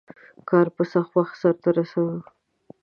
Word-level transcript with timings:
کار 0.49 0.67
په 0.75 0.83
وخت 1.17 1.35
سرته 1.41 1.67
ورسوئ. 1.71 2.13